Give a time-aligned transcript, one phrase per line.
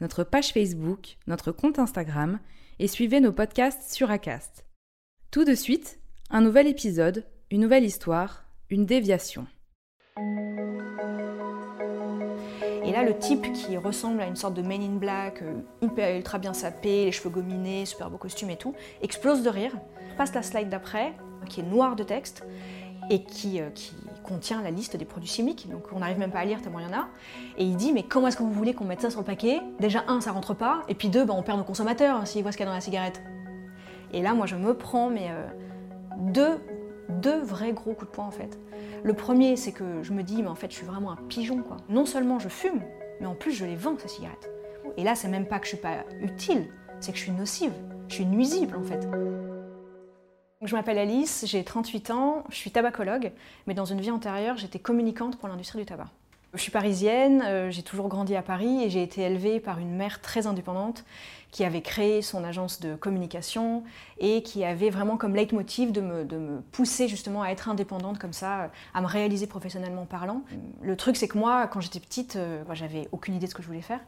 [0.00, 2.38] notre page Facebook, notre compte Instagram
[2.78, 4.64] et suivez nos podcasts sur Acast.
[5.30, 9.46] Tout de suite, un nouvel épisode, une nouvelle histoire, une déviation.
[12.84, 16.38] Et là, le type qui ressemble à une sorte de Men in Black, euh, ultra
[16.38, 19.76] bien sapé, les cheveux gominés, super beau costume et tout, explose de rire,
[20.16, 21.12] passe la slide d'après,
[21.48, 22.42] qui est noire de texte,
[23.10, 26.38] et qui, euh, qui contient la liste des produits chimiques, donc on n'arrive même pas
[26.38, 27.08] à lire tellement il y en a.
[27.58, 29.60] Et il dit, mais comment est-ce que vous voulez qu'on mette ça sur le paquet?
[29.80, 32.42] Déjà, un, ça rentre pas, et puis deux, bah, on perd nos consommateurs hein, s'ils
[32.42, 33.20] voient ce qu'il y a dans la cigarette.
[34.12, 35.46] Et là, moi, je me prends, mais euh,
[36.18, 36.58] deux,
[37.08, 38.58] deux vrais gros coups de poing en fait.
[39.02, 41.62] Le premier, c'est que je me dis, mais en fait, je suis vraiment un pigeon,
[41.62, 41.78] quoi.
[41.88, 42.80] Non seulement je fume,
[43.20, 44.50] mais en plus, je les vends, ces cigarettes.
[44.96, 46.68] Et là, c'est même pas que je suis pas utile,
[47.00, 47.72] c'est que je suis nocive,
[48.08, 49.08] je suis nuisible, en fait.
[50.62, 53.32] Je m'appelle Alice, j'ai 38 ans, je suis tabacologue,
[53.66, 56.08] mais dans une vie antérieure, j'étais communicante pour l'industrie du tabac.
[56.52, 59.96] Je suis parisienne, euh, j'ai toujours grandi à Paris et j'ai été élevée par une
[59.96, 61.06] mère très indépendante
[61.50, 63.84] qui avait créé son agence de communication
[64.18, 68.18] et qui avait vraiment comme leitmotiv de me, de me pousser justement à être indépendante
[68.18, 70.42] comme ça, à me réaliser professionnellement parlant.
[70.82, 73.54] Le truc c'est que moi, quand j'étais petite, euh, moi, j'avais aucune idée de ce
[73.54, 74.00] que je voulais faire.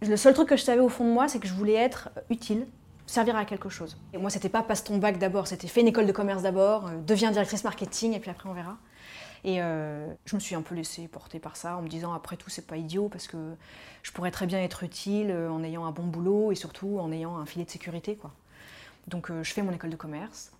[0.00, 2.08] Le seul truc que je savais au fond de moi, c'est que je voulais être
[2.30, 2.66] utile,
[3.06, 3.96] servir à quelque chose.
[4.12, 6.86] Et moi, c'était pas passe ton bac d'abord, c'était fais une école de commerce d'abord,
[6.86, 8.78] euh, deviens directrice marketing et puis après on verra.
[9.44, 12.36] Et euh, je me suis un peu laissée porter par ça en me disant après
[12.36, 13.54] tout c'est pas idiot parce que
[14.02, 17.12] je pourrais très bien être utile euh, en ayant un bon boulot et surtout en
[17.12, 18.32] ayant un filet de sécurité quoi.
[19.06, 20.50] Donc euh, je fais mon école de commerce.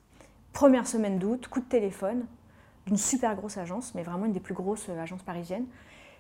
[0.53, 2.27] Première semaine d'août, coup de téléphone
[2.87, 5.65] d'une super grosse agence, mais vraiment une des plus grosses agences parisiennes,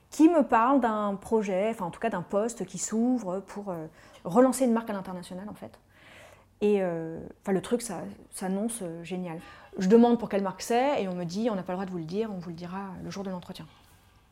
[0.09, 3.75] qui me parle d'un projet, enfin en tout cas d'un poste qui s'ouvre pour
[4.25, 5.79] relancer une marque à l'international en fait.
[6.61, 9.39] Et euh, le truc, ça s'annonce euh, génial.
[9.79, 11.87] Je demande pour quelle marque c'est et on me dit on n'a pas le droit
[11.87, 13.67] de vous le dire, on vous le dira le jour de l'entretien.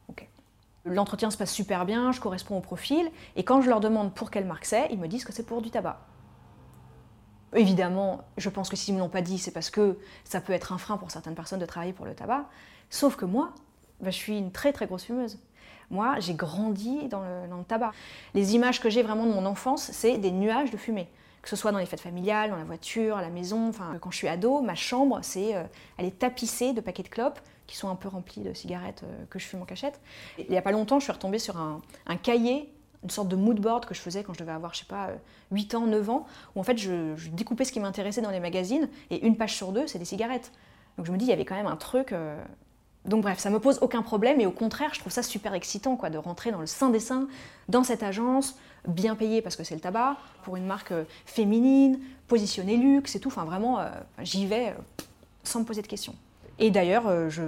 [0.09, 0.29] Ok.
[0.85, 4.31] L'entretien se passe super bien, je corresponds au profil et quand je leur demande pour
[4.31, 6.01] quelle marque c'est, ils me disent que c'est pour du tabac.
[7.55, 10.55] Évidemment, je pense que s'ils ne me l'ont pas dit, c'est parce que ça peut
[10.55, 12.49] être un frein pour certaines personnes de travailler pour le tabac.
[12.89, 13.53] Sauf que moi,
[14.01, 15.39] bah, je suis une très très grosse fumeuse.
[15.93, 17.93] Moi, j'ai grandi dans le, tabac.
[18.35, 21.09] Les images que j'ai vraiment de mon enfance, c'est des nuages de fumée
[21.43, 23.69] que ce soit dans les fêtes familiales, dans la voiture, à la maison.
[23.69, 25.65] Enfin, quand je suis ado, ma chambre, c'est, euh,
[25.99, 29.25] elle est tapissée de paquets de clopes qui sont un peu remplis de cigarettes euh,
[29.29, 30.01] que je fume en cachette.
[30.39, 32.73] Et il n'y a pas longtemps, je suis retombée sur un, un cahier,
[33.03, 35.09] une sorte de mood board que je faisais quand je devais avoir, je sais pas,
[35.09, 35.17] euh,
[35.51, 38.41] 8 ans, 9 ans, où en fait je, je découpais ce qui m'intéressait dans les
[38.41, 40.53] magazines, et une page sur deux, c'est des cigarettes.
[40.97, 42.15] Donc je me dis, il y avait quand même un truc.
[43.05, 45.97] Donc bref, ça me pose aucun problème et au contraire, je trouve ça super excitant
[45.97, 47.27] quoi, de rentrer dans le sein des seins,
[47.69, 51.99] dans cette agence, bien payée parce que c'est le tabac, pour une marque euh, féminine,
[52.29, 53.29] positionnée luxe et tout.
[53.29, 53.89] Enfin vraiment, euh,
[54.21, 55.03] j'y vais euh,
[55.43, 56.15] sans me poser de questions.
[56.61, 57.43] Et d'ailleurs, je...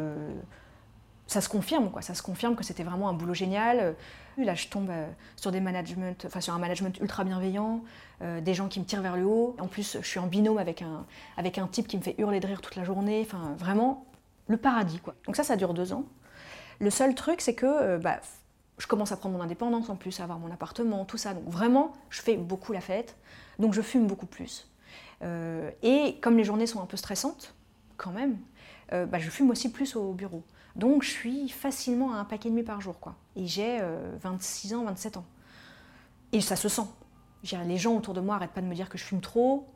[1.29, 3.95] ça se confirme quoi, ça se confirme que c'était vraiment un boulot génial.
[4.39, 4.91] Là, je tombe
[5.37, 7.83] sur des managements, enfin sur un management ultra bienveillant,
[8.21, 9.55] des gens qui me tirent vers le haut.
[9.61, 11.05] En plus, je suis en binôme avec un,
[11.37, 13.25] avec un type qui me fait hurler de rire toute la journée.
[13.25, 14.05] Enfin, vraiment,
[14.49, 15.15] le paradis quoi.
[15.27, 16.05] Donc ça, ça dure deux ans.
[16.81, 18.21] Le seul truc, c'est que euh, bah,
[18.79, 21.35] je commence à prendre mon indépendance en plus, à avoir mon appartement, tout ça.
[21.35, 23.17] Donc vraiment, je fais beaucoup la fête.
[23.59, 24.69] Donc je fume beaucoup plus.
[25.23, 27.55] Euh, et comme les journées sont un peu stressantes,
[27.97, 28.37] quand même,
[28.93, 30.43] euh, bah, je fume aussi plus au bureau.
[30.77, 32.99] Donc je suis facilement à un paquet de nuit par jour.
[32.99, 33.15] Quoi.
[33.37, 35.25] Et j'ai euh, 26 ans, 27 ans.
[36.33, 36.87] Et ça se sent.
[37.67, 39.69] Les gens autour de moi arrêtent pas de me dire que je fume trop.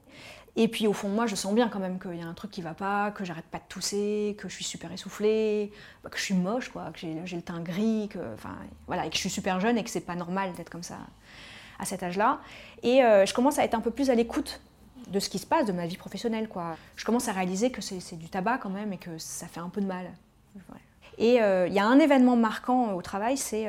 [0.57, 2.35] Et puis au fond de moi, je sens bien quand même qu'il y a un
[2.35, 5.73] truc qui va pas, que j'arrête pas de tousser, que je suis super essoufflée,
[6.03, 8.57] bah, que je suis moche, quoi, que j'ai le teint gris, que, enfin,
[8.87, 10.99] voilà, et que je suis super jeune et que c'est pas normal d'être comme ça
[11.79, 12.41] à cet âge-là.
[12.83, 14.61] Et euh, je commence à être un peu plus à l'écoute
[15.09, 16.49] de ce qui se passe, de ma vie professionnelle.
[16.49, 16.77] Quoi.
[16.97, 19.69] Je commence à réaliser que c'est du tabac quand même et que ça fait un
[19.69, 20.11] peu de mal.
[21.19, 23.67] Et euh, il y a un événement marquant au travail, c'est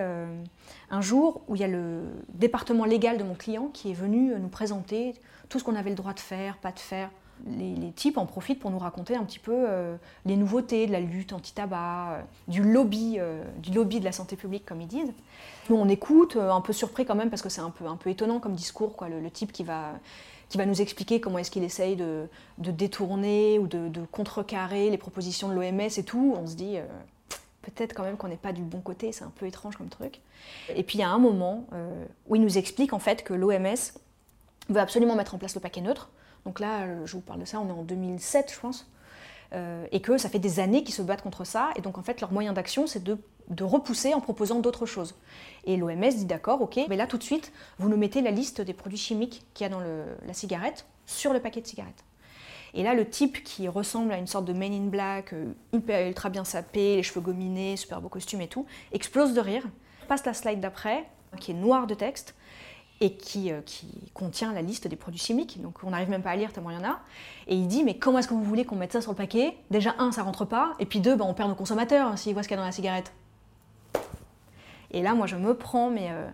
[0.90, 4.34] un jour où il y a le département légal de mon client qui est venu
[4.40, 5.16] nous présenter
[5.50, 7.10] tout ce qu'on avait le droit de faire, pas de faire.
[7.48, 9.66] Les, types en profitent pour nous raconter un petit peu
[10.26, 13.18] les nouveautés de la lutte anti-tabac, du lobby,
[13.58, 15.14] du lobby de la santé publique, comme ils disent.
[15.70, 18.54] Nous, on écoute, un peu surpris quand même, parce que c'est un peu, étonnant comme
[18.54, 24.02] discours, le type qui va nous expliquer comment est-ce qu'il essaye de, détourner ou de,
[24.12, 26.36] contrecarrer les propositions de l'OMS et tout.
[26.38, 26.86] On se dit, euh,
[27.70, 30.22] peut-être quand même qu'on n'est pas du bon côté, c'est un peu étrange comme truc.
[30.76, 33.34] Et puis il y a un moment euh, où il nous explique en fait que
[33.34, 33.76] l'OMS
[34.70, 36.10] veut absolument mettre en place le paquet neutre.
[36.46, 38.88] Donc là, je vous parle de ça, on est en 2007 je pense.
[39.52, 41.70] Euh, et que ça fait des années qu'ils se battent contre ça.
[41.76, 43.18] Et donc en fait, leur moyen d'action, c'est de,
[43.62, 45.16] repousser en proposant d'autres choses.
[45.66, 48.62] Et l'OMS dit d'accord, ok, mais là tout de suite, vous nous mettez la liste
[48.62, 52.04] des produits chimiques qu'il y a dans la cigarette sur le paquet de cigarettes.
[52.74, 56.30] Et là, le type qui ressemble à une sorte de Men in Black, euh, ultra
[56.30, 59.66] bien sapé, les cheveux gominés, super beau costume et tout, explose de rire,
[60.08, 61.06] passe la slide d'après,
[61.40, 62.36] qui est noire de texte,
[63.02, 65.62] et qui, euh, qui, contient la liste des produits chimiques.
[65.62, 67.00] Donc on n'arrive même pas à lire tellement il y en a.
[67.48, 69.56] Et il dit mais comment est-ce que vous voulez qu'on mette ça sur le paquet?
[69.72, 72.34] Déjà un, ça rentre pas, et puis deux, ben, on perd nos consommateurs hein, s'ils
[72.34, 73.14] voient ce qu'il y a dans la cigarette.
[74.92, 76.28] Et là, moi, je me prends mais euh,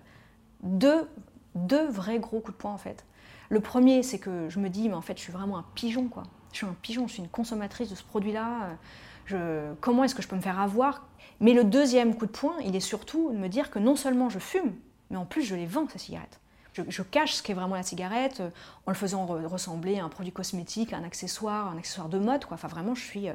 [0.63, 1.07] deux,
[1.55, 3.05] deux vrais gros coups de poing en fait.
[3.49, 6.07] Le premier, c'est que je me dis mais en fait, je suis vraiment un pigeon
[6.07, 6.23] quoi.
[6.51, 8.77] Je suis un pigeon, je suis une consommatrice de ce produit-là.
[9.25, 11.05] Je, comment est-ce que je peux me faire avoir?
[11.41, 14.29] Mais le deuxième coup de poing, il est surtout de me dire que non seulement
[14.29, 14.73] je fume,
[15.09, 16.39] mais en plus je les vends ces cigarettes
[16.87, 18.49] je, cache ce qu'est vraiment la cigarette euh,
[18.85, 22.45] en le faisant ressembler à un produit cosmétique, à un accessoire, un accessoire de mode.
[22.45, 22.55] Quoi.
[22.55, 23.33] Enfin, vraiment, je suis, euh,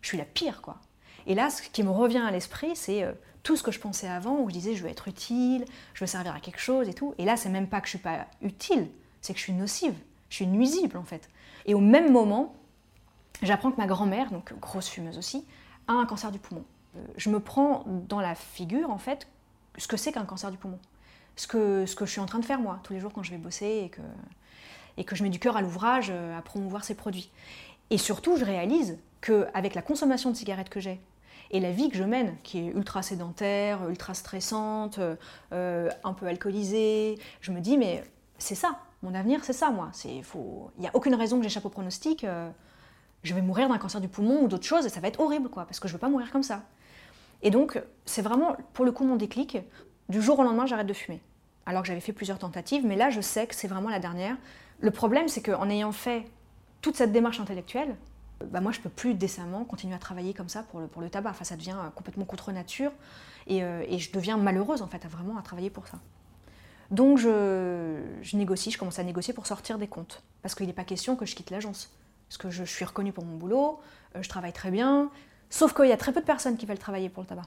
[0.00, 0.62] je suis la pire.
[0.62, 0.76] Quoi.
[1.26, 3.12] Et là, ce qui me revient à l'esprit, c'est euh,
[3.42, 5.64] tout ce que je pensais avant, où je disais je veux être utile,
[5.94, 7.14] je veux servir à quelque chose et tout.
[7.18, 8.88] Et là, c'est même pas que je suis pas utile,
[9.24, 9.94] c'est que je suis nocive,
[10.28, 11.28] je suis nuisible en fait.
[11.66, 12.54] Et au même moment,
[13.42, 15.44] j'apprends que ma grand-mère, donc grosse fumeuse aussi,
[15.88, 16.64] a un cancer du poumon.
[17.16, 19.26] Je me prends dans la figure en fait
[19.78, 20.78] ce que c'est qu'un cancer du poumon
[21.36, 23.38] ce que, je suis en train de faire moi, tous les jours quand je vais
[23.38, 24.00] bosser et que,
[24.96, 27.30] et que je mets du cœur à l'ouvrage euh, à promouvoir ces produits.
[27.90, 31.00] Et surtout, je réalise qu'avec la consommation de cigarettes que j'ai
[31.50, 34.98] et la vie que je mène, qui est ultra sédentaire, ultra stressante,
[35.52, 38.04] euh, un peu alcoolisée, je me dis, mais
[38.38, 39.90] c'est ça, mon avenir, c'est ça, moi.
[40.04, 40.22] Il
[40.80, 42.24] n'y a aucune raison que j'échappe au pronostic.
[42.24, 42.50] Euh,
[43.22, 45.48] je vais mourir d'un cancer du poumon ou d'autre chose et ça va être horrible,
[45.50, 46.62] quoi, parce que je ne veux pas mourir comme ça.
[47.42, 49.58] Et donc, c'est vraiment, pour le coup, mon déclic
[50.08, 51.20] du jour au lendemain, j'arrête de fumer.
[51.66, 54.36] Alors que j'avais fait plusieurs tentatives, mais là, je sais que c'est vraiment la dernière.
[54.80, 56.24] Le problème, c'est qu'en ayant fait
[56.80, 57.96] toute cette démarche intellectuelle,
[58.46, 61.34] bah moi, je peux plus décemment continuer à travailler comme ça pour le, tabac.
[61.42, 62.92] Ça devient complètement contre nature
[63.46, 65.98] et, euh, et, je deviens malheureuse, en fait, à vraiment à travailler pour ça.
[66.90, 67.98] Donc, je,
[68.34, 70.22] négocie, je commence à négocier pour sortir des comptes.
[70.42, 71.90] Parce qu'il n'est pas question que je quitte l'agence.
[72.28, 73.80] Parce que je, suis reconnue pour mon boulot,
[74.16, 75.10] euh, je travaille très bien.
[75.50, 77.46] Sauf qu'il y a très peu de personnes qui veulent travailler pour le tabac.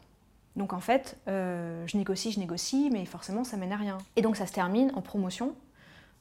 [0.55, 3.99] Donc en fait, euh, je négocie, je négocie, mais forcément ça mène à rien.
[4.15, 5.53] Et donc ça se termine en promotion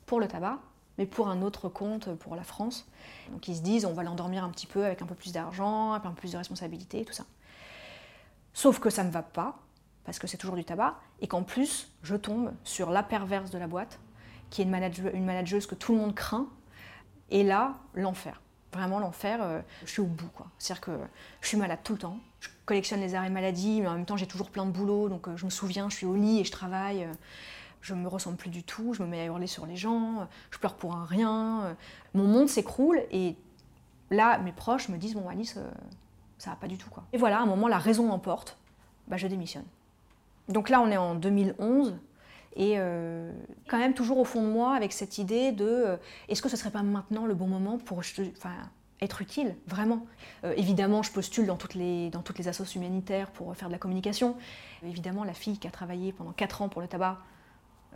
[0.04, 0.58] pour le tabac,
[0.98, 2.86] mais pour un autre compte pour la France.
[3.32, 5.92] Donc ils se disent on va l'endormir un petit peu avec un peu plus d'argent,
[5.92, 7.24] un peu plus de responsabilité, tout ça.
[8.52, 9.58] Sauf que ça ne va pas,
[10.06, 13.58] parce que c'est toujours du tabac, et qu'en plus je tombe sur la perverse de
[13.58, 13.98] la boîte,
[14.48, 14.74] qui est une,
[15.12, 16.48] une manageuse que tout le monde craint,
[17.30, 18.40] et là, l'enfer
[18.76, 19.38] vraiment l'enfer.
[19.42, 20.30] Euh, je suis au bout.
[20.58, 20.98] C'est-à-dire que
[21.40, 22.18] je suis malade tout le temps.
[22.40, 25.08] Je collectionne les arrêts maladie, mais en même temps, j'ai toujours plein de boulot.
[25.08, 27.04] Donc, euh, je me souviens, je suis au lit et je travaille.
[27.04, 27.12] Euh,
[27.80, 28.94] je me ressemble plus du tout.
[28.94, 30.26] Je me mets à hurler sur les gens.
[30.50, 31.76] Je pleure pour un rien.
[32.14, 33.00] Mon monde s'écroule.
[33.12, 33.36] Et
[34.10, 35.56] là, mes proches me disent Bon, Alice,
[36.36, 36.90] ça va pas du tout.
[37.12, 38.58] Et voilà, à un moment, la raison emporte.
[39.06, 39.62] Bah, je démissionne.
[40.48, 41.96] Donc là, on est en 2011.
[42.58, 42.78] Et
[43.68, 45.98] quand même toujours au fond de moi avec cette idée de
[46.28, 48.02] est-ce que ce serait pas maintenant le bon moment pour
[49.00, 50.06] être utile, vraiment?
[50.44, 52.22] Euh, évidemment, je postule dans toutes, les, dans
[52.74, 54.36] humanitaires pour faire de la communication.
[54.84, 57.18] Évidemment, la fille qui a travaillé pendant 4 ans pour le tabac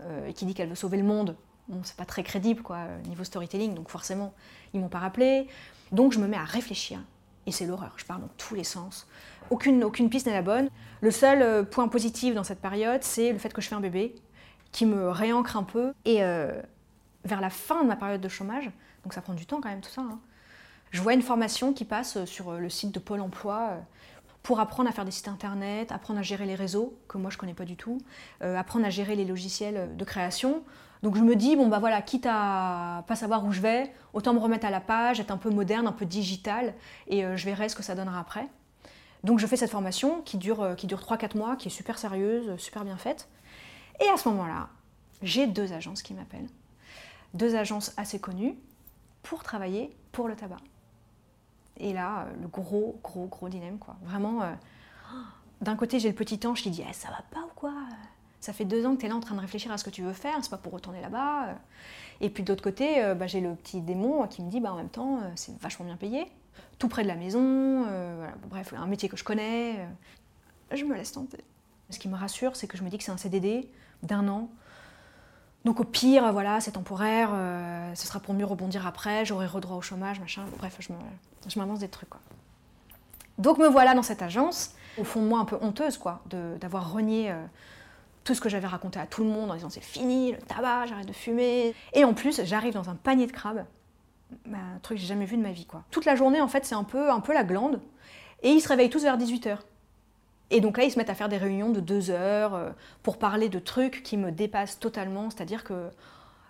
[0.00, 1.36] euh, et qui dit qu'elle veut sauver le monde,
[1.84, 4.34] c'est pas très crédible, quoi, niveau storytelling, donc forcément,
[4.74, 5.46] ils m'ont pas rappelé.
[5.92, 7.00] Donc je me mets à réfléchir.
[7.46, 9.08] Et c'est l'horreur, je parle dans tous les sens.
[9.50, 10.68] Aucune, aucune piste n'est la bonne.
[11.00, 13.80] Le seul euh, point positif dans cette période, c'est le fait que je fais un
[13.80, 14.14] bébé
[14.72, 15.92] qui me réancre un peu.
[16.04, 16.22] Et
[17.24, 18.70] vers la fin de ma période de chômage,
[19.04, 20.18] donc ça prend du temps quand même tout ça, hein,
[20.90, 23.80] je vois une formation qui passe sur le site de Pôle Emploi euh,
[24.42, 27.38] pour apprendre à faire des sites internet, apprendre à gérer les réseaux, que moi je
[27.38, 27.98] connais pas du tout,
[28.42, 30.62] euh, apprendre à gérer les logiciels de création.
[31.02, 34.34] Donc je me dis, bon bah voilà, quitte à pas savoir où je vais, autant
[34.34, 36.74] me remettre à la page, être un peu moderne, un peu digital,
[37.06, 38.48] et euh, je verrai ce que ça donnera après.
[39.24, 42.56] Donc je fais cette formation qui dure, qui dure 3-4 mois, qui est super sérieuse,
[42.56, 43.28] super bien faite.
[44.00, 44.68] Et à ce moment-là,
[45.22, 46.48] j'ai deux agences qui m'appellent.
[47.34, 48.54] Deux agences assez connues
[49.22, 50.56] pour travailler pour le tabac.
[51.80, 53.96] Et là, euh, le gros, gros, gros dilemme, quoi.
[54.02, 54.52] Vraiment, euh,
[55.60, 57.74] d'un côté, j'ai le petit ange qui dit eh, Ça va pas ou quoi
[58.40, 59.90] Ça fait deux ans que tu es là en train de réfléchir à ce que
[59.90, 61.56] tu veux faire, c'est pas pour retourner là-bas.
[62.20, 64.72] Et puis de l'autre côté, euh, bah, j'ai le petit démon qui me dit bah,
[64.72, 66.26] En même temps, euh, c'est vachement bien payé,
[66.78, 69.86] tout près de la maison, euh, bref, un métier que je connais.
[70.70, 71.38] je me laisse tenter.
[71.88, 73.68] Ce qui me rassure, c'est que je me dis que c'est un CDD
[74.02, 74.48] d'un an.
[75.64, 77.30] Donc au pire, voilà, c'est temporaire,
[77.94, 80.42] ce sera pour mieux rebondir après, j'aurai redroit au chômage, machin.
[80.58, 82.08] Bref, je m'avance des trucs.
[83.40, 86.22] Donc me voilà dans cette agence, au fond de moi un peu honteuse, quoi,
[86.60, 87.42] d'avoir renié euh,
[88.22, 90.86] tout ce que j'avais raconté à tout le monde en disant c'est fini, le tabac,
[90.86, 91.74] j'arrête de fumer.
[91.94, 93.64] Et en plus, j'arrive dans un panier de crabes,
[94.44, 95.84] bah, un truc que j'ai jamais vu de ma vie, quoi.
[95.90, 97.80] Toute la journée, en fait, c'est un peu, un peu la glande.
[98.42, 99.56] Et ils se réveillent tous vers 18h.
[100.50, 102.70] Et donc là, ils se mettent à faire des réunions de deux heures euh,
[103.02, 105.30] pour parler de trucs qui me dépassent totalement.
[105.30, 105.90] C'est-à-dire que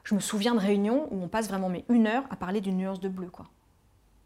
[0.05, 2.79] je me souviens de réunions où on passe vraiment mais une heure à parler d'une
[2.79, 3.47] nuance de bleu, quoi.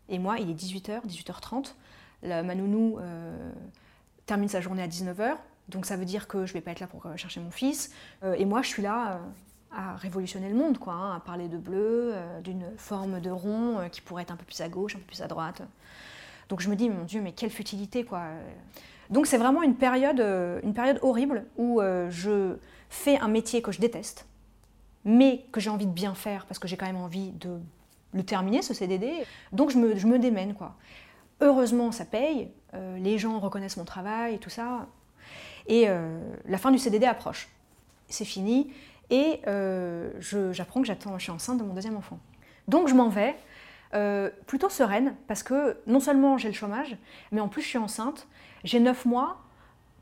[0.09, 1.75] Et moi, il est 18h, 18h30
[2.23, 3.53] la, euh,
[4.27, 5.37] termine sa journée à 19h,
[5.69, 7.51] donc ça veut dire que je ne vais pas être là pour euh, chercher mon
[7.51, 7.91] fils.
[8.37, 9.21] Et moi, je suis là
[9.73, 14.01] à révolutionner le monde, quoi, hein, à parler de bleu, d'une forme de rond qui
[14.01, 15.63] pourrait être un peu plus à gauche, un peu plus à droite.
[16.49, 18.23] Donc je me dis, mon Dieu, mais quelle futilité, quoi.
[19.11, 20.21] Donc c'est vraiment une période,
[20.63, 22.57] une période horrible où je
[22.89, 24.27] fais un métier que je déteste,
[25.05, 27.59] mais que j'ai envie de bien faire parce que j'ai quand même envie de
[28.15, 29.13] le terminer, ce CDD.
[29.53, 30.77] Donc je me, je me démène, quoi.
[31.41, 34.87] Heureusement, ça paye, euh, les gens reconnaissent mon travail et tout ça.
[35.67, 37.49] Et euh, la fin du CDD approche.
[38.09, 38.73] C'est fini.
[39.11, 40.11] Et euh,
[40.53, 42.19] j'apprends que j'attends, je suis enceinte de mon deuxième enfant.
[42.69, 43.35] Donc je m'en vais,
[44.47, 46.97] plutôt sereine, parce que non seulement j'ai le chômage,
[47.33, 48.27] mais en plus je suis enceinte.
[48.65, 49.41] J'ai neuf mois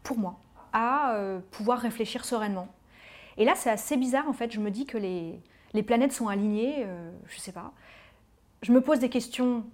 [0.03, 0.39] pour moi
[0.73, 1.17] à
[1.51, 2.69] pouvoir réfléchir sereinement.
[3.37, 4.51] Et là, c'est assez bizarre en fait.
[4.51, 5.39] Je me dis que les,
[5.75, 6.87] les planètes sont alignées,
[7.27, 7.73] je sais pas.
[8.63, 9.65] Je me pose des questions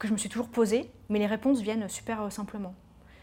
[0.00, 2.74] que je me suis toujours posée, mais les réponses viennent super euh, simplement.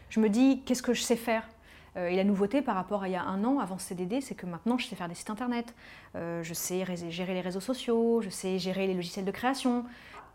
[0.08, 1.48] Je me dis, qu'est-ce que je sais faire euh,
[1.96, 4.46] Et la nouveauté par rapport à il y a un an, avant CDD, c'est que
[4.46, 5.74] maintenant je sais faire des sites internet,
[6.14, 9.84] euh, je sais gérer les réseaux sociaux, je sais gérer les logiciels de création.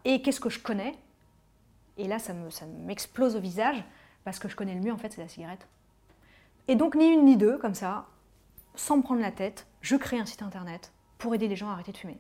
[0.05, 0.95] Et qu'est-ce que je connais?
[1.97, 2.33] Et là, ça
[2.85, 3.83] m'explose au visage,
[4.23, 5.67] parce que je connais le mieux, en fait, c'est la cigarette.
[6.67, 8.07] Et donc, ni une ni deux, comme ça,
[8.75, 11.73] sans me prendre la tête, je crée un site internet pour aider les gens à
[11.73, 12.17] arrêter de fumer.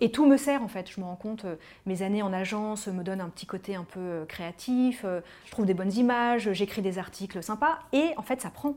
[0.00, 2.86] Et tout me sert en fait, je me rends compte, euh, mes années en agence
[2.86, 6.50] me donnent un petit côté un peu euh, créatif, euh, je trouve des bonnes images,
[6.52, 8.76] j'écris des articles sympas, et en fait ça prend.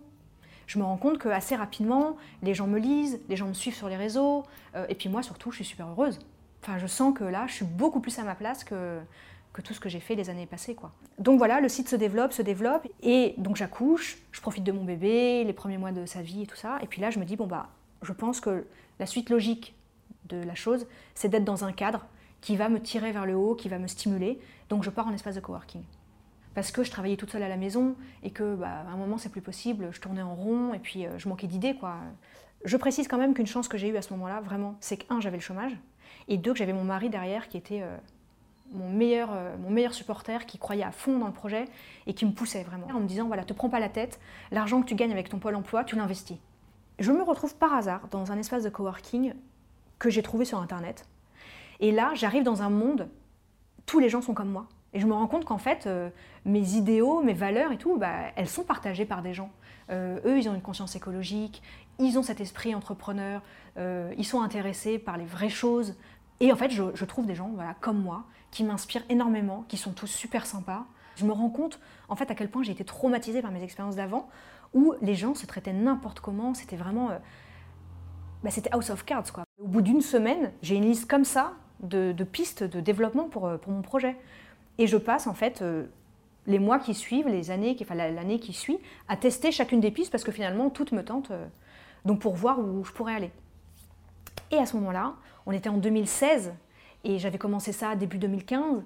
[0.67, 3.75] Je me rends compte que assez rapidement, les gens me lisent, les gens me suivent
[3.75, 4.43] sur les réseaux,
[4.87, 6.19] et puis moi surtout, je suis super heureuse.
[6.61, 8.99] Enfin, je sens que là, je suis beaucoup plus à ma place que,
[9.61, 10.77] tout ce que j'ai fait les années passées.
[11.19, 14.85] Donc voilà, le site se développe, se développe, et donc j'accouche, je profite de mon
[14.85, 17.25] bébé, les premiers mois de sa vie et tout ça, et puis là je me
[17.25, 17.67] dis, bon bah,
[18.01, 18.65] je pense que
[18.99, 19.75] la suite logique
[20.29, 22.05] de la chose, c'est d'être dans un cadre
[22.41, 24.39] qui va me tirer vers le haut, qui va me stimuler.
[24.69, 25.83] Donc je pars en espace de coworking.
[26.53, 29.17] Parce que je travaillais toute seule à la maison et que bah, à un moment
[29.17, 31.95] c'est plus possible, je tournais en rond et puis euh, je manquais d'idées quoi.
[32.65, 35.13] Je précise quand même qu'une chance que j'ai eue à ce moment-là, vraiment, c'est que
[35.13, 35.75] un j'avais le chômage
[36.27, 37.97] et deux que j'avais mon mari derrière qui était euh,
[38.73, 41.65] mon meilleur, euh, mon meilleur supporter, qui croyait à fond dans le projet
[42.07, 44.19] et qui me poussait vraiment en me disant voilà, te prends pas la tête,
[44.51, 46.37] l'argent que tu gagnes avec ton pôle emploi, tu l'investis.
[46.99, 49.33] Je me retrouve par hasard dans un espace de coworking
[50.03, 51.07] que j'ai trouvé sur Internet.
[51.79, 53.07] Et là, j'arrive dans un monde,
[53.85, 54.67] tous les gens sont comme moi.
[54.91, 56.09] Et je me rends compte qu'en fait, euh,
[56.43, 59.49] mes idéaux, mes valeurs et tout, bah, elles sont partagées par des gens.
[59.89, 61.63] Euh, eux, ils ont une conscience écologique,
[61.99, 63.41] ils ont cet esprit entrepreneur,
[63.77, 65.95] euh, ils sont intéressés par les vraies choses.
[66.41, 69.93] Et en fait, je, trouve des gens voilà, comme moi, qui m'inspirent énormément, qui sont
[69.93, 70.85] tous super sympas.
[71.15, 71.79] Je me rends compte,
[72.09, 74.27] en fait, à quel point j'ai été traumatisée par mes expériences d'avant,
[74.73, 77.11] où les gens se traitaient n'importe comment, c'était vraiment
[78.43, 79.31] bah, c'était House of Cards.
[79.31, 79.45] Quoi.
[79.63, 83.55] Au bout d'une semaine, j'ai une liste comme ça de, pistes de développement pour, euh,
[83.55, 84.17] pour, mon projet.
[84.77, 85.85] Et je passe en fait euh,
[86.47, 88.77] les mois qui suivent, les années, enfin l'année qui suit,
[89.07, 91.45] à tester chacune des pistes parce que finalement toutes me tentent, euh,
[92.03, 93.31] donc pour voir où je pourrais aller.
[94.51, 95.13] Et à ce moment-là,
[95.45, 96.51] on était en 2016
[97.05, 98.83] et j'avais commencé ça début 2015.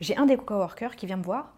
[0.00, 1.52] J'ai un des coworkers qui vient me voir.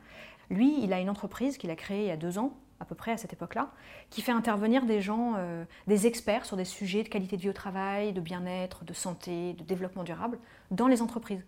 [0.50, 2.94] Lui, il a une entreprise qu'il a créée il y a deux ans à peu
[2.94, 3.70] près à cette époque-là,
[4.10, 7.50] qui fait intervenir des gens, euh, des experts sur des sujets de qualité de vie
[7.50, 10.38] au travail, de bien-être, de santé, de développement durable
[10.70, 11.44] dans les entreprises.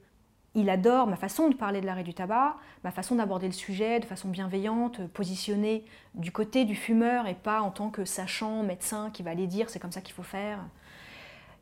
[0.55, 4.01] Il adore ma façon de parler de l'arrêt du tabac, ma façon d'aborder le sujet
[4.01, 9.11] de façon bienveillante, positionnée du côté du fumeur et pas en tant que sachant, médecin
[9.11, 10.59] qui va aller dire c'est comme ça qu'il faut faire.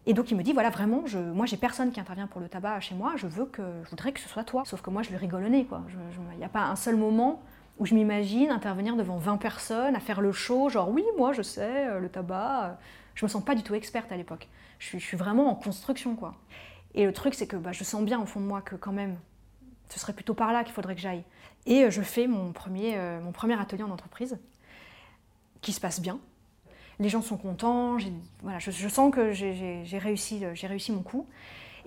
[0.07, 2.49] Et donc il me dit voilà vraiment, je, moi j'ai personne qui intervient pour le
[2.49, 4.63] tabac chez moi, je veux que, je voudrais que ce soit toi.
[4.65, 5.83] Sauf que moi je lui rigole quoi.
[6.33, 7.43] Il n'y a pas un seul moment
[7.79, 11.43] où je m'imagine intervenir devant 20 personnes, à faire le show, genre oui, moi je
[11.43, 12.65] sais, euh, le tabac.
[12.65, 12.73] Euh,
[13.15, 14.49] je me sens pas du tout experte à l'époque.
[14.79, 16.35] Je suis, vraiment en construction, quoi.
[16.95, 18.93] Et le truc, c'est que bah, je sens bien au fond de moi que quand
[18.93, 19.17] même,
[19.89, 21.25] ce serait plutôt par là qu'il faudrait que j'aille.
[21.65, 24.39] Et euh, je fais mon premier, mon premier atelier en entreprise.
[25.63, 26.19] qui se passe bien.
[26.99, 27.99] Les gens sont contents,
[28.43, 31.27] voilà, je, sens que j'ai réussi, réussi mon coup.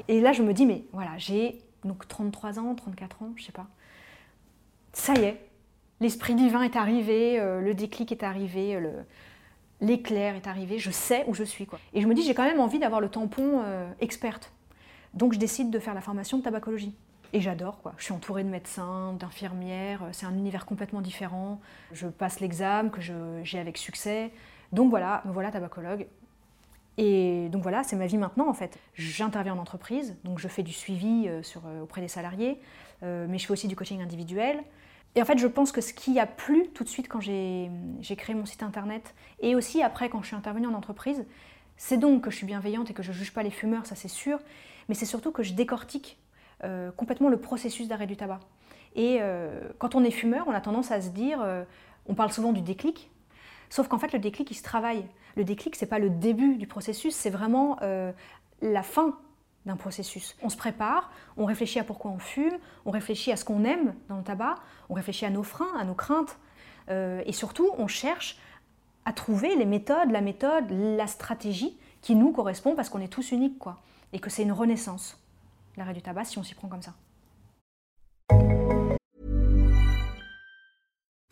[0.07, 3.51] Et là, je me dis, mais voilà, j'ai donc 33 ans, 34 ans, je sais
[3.51, 3.67] pas.
[4.93, 5.48] Ça y est,
[6.01, 8.79] l'esprit divin est arrivé, euh, le déclic est arrivé,
[9.81, 11.65] l'éclair est arrivé, je sais où je suis.
[11.65, 11.79] Quoi.
[11.93, 14.51] Et je me dis, j'ai quand même envie d'avoir le tampon euh, experte.
[15.13, 16.95] Donc je décide de faire la formation de tabacologie.
[17.31, 17.93] Et j'adore, quoi.
[17.97, 21.61] Je suis entourée de médecins, d'infirmières, c'est un univers complètement différent.
[21.93, 23.01] Je passe l'examen que
[23.43, 24.31] j'ai avec succès.
[24.71, 26.07] Donc voilà, me voilà tabacologue.
[26.97, 28.77] Et donc voilà, c'est ma vie maintenant en fait.
[28.95, 31.41] J'interviens en entreprise, donc je fais du suivi euh,
[31.81, 32.59] auprès des salariés,
[33.03, 34.63] mais je fais aussi du coaching individuel.
[35.15, 37.69] Et en fait, je pense que ce qui a plu tout de suite quand j'ai
[38.15, 41.25] créé mon site internet, et aussi après quand je suis intervenue en entreprise,
[41.77, 43.95] c'est donc que je suis bienveillante et que je ne juge pas les fumeurs, ça
[43.95, 44.39] c'est sûr,
[44.87, 46.19] mais c'est surtout que je décortique
[46.63, 48.41] euh, complètement le processus d'arrêt du tabac.
[48.95, 51.63] Et euh, quand on est fumeur, on a tendance à se dire, euh,
[52.07, 53.09] on parle souvent du déclic,
[53.69, 55.05] sauf qu'en fait le déclic il se travaille.
[55.37, 57.79] Le déclic c'est pas le début du processus, c'est vraiment
[58.61, 59.17] la fin
[59.65, 60.35] d'un processus.
[60.41, 63.93] On se prépare, on réfléchit à pourquoi on fume, on réfléchit à ce qu'on aime
[64.07, 64.55] dans le tabac,
[64.89, 66.37] on réfléchit à nos freins, à nos craintes,
[66.89, 68.37] euh, et surtout on cherche
[69.05, 73.31] à trouver les méthodes, la méthode, la stratégie qui nous correspond parce qu'on est tous
[73.31, 73.81] uniques, quoi,
[74.13, 75.17] et que c'est une renaissance,
[75.77, 76.93] l'arrêt du tabac, si on s'y prend comme ça.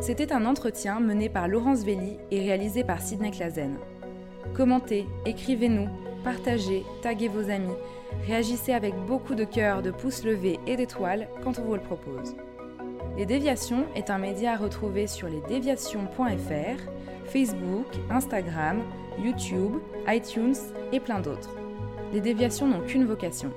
[0.00, 3.76] C'était un entretien mené par Laurence Velli et réalisé par Sidney Clazen.
[4.54, 5.88] Commentez, écrivez-nous,
[6.22, 7.74] partagez, taguez vos amis,
[8.24, 12.36] réagissez avec beaucoup de cœur, de pouces levés et d'étoiles quand on vous le propose.
[13.16, 16.82] Les Déviations est un média à retrouver sur lesdéviations.fr,
[17.24, 18.80] Facebook, Instagram,
[19.18, 19.72] YouTube,
[20.06, 20.54] iTunes
[20.92, 21.65] et plein d'autres.
[22.12, 23.50] Les déviations n'ont qu'une vocation,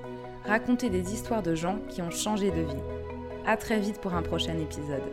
[0.46, 2.84] raconter des histoires de gens qui ont changé de vie.
[3.46, 5.04] A très vite pour un prochain épisode.